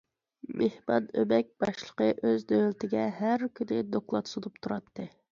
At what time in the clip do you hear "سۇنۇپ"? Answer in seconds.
4.33-4.57